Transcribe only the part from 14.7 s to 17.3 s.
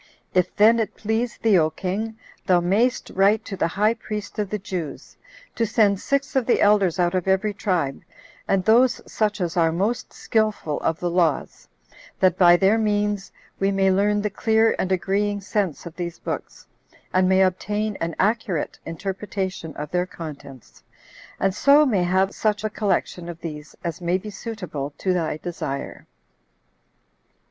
and agreeing sense of these books, and